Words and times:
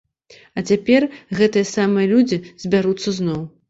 А 0.59 0.63
цяпер 0.73 1.07
гэтыя 1.41 1.69
самыя 1.75 2.05
людзі 2.17 2.43
збяруцца 2.69 3.19
зноў. 3.25 3.51